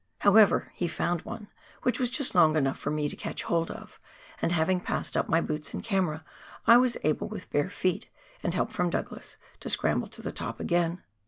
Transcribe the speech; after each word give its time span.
However, 0.21 0.71
he 0.73 0.87
found 0.87 1.21
one 1.21 1.47
which 1.83 1.99
was 1.99 2.09
just 2.09 2.33
long 2.33 2.55
enough 2.55 2.79
for 2.79 2.89
me 2.89 3.07
to 3.07 3.15
catch 3.15 3.43
hold 3.43 3.69
of, 3.69 3.99
and 4.41 4.51
having 4.51 4.79
passed 4.79 5.15
up 5.15 5.29
my 5.29 5.41
boots 5.41 5.75
and 5.75 5.83
camera, 5.83 6.25
I 6.65 6.77
was 6.77 6.97
able, 7.03 7.27
with 7.29 7.51
bare 7.51 7.69
feet 7.69 8.09
and 8.41 8.55
help 8.55 8.71
from 8.71 8.89
Douglas, 8.89 9.37
to 9.59 9.69
scramble 9.69 10.07
to 10.07 10.23
the 10.23 10.31
top 10.31 10.59
again. 10.59 11.03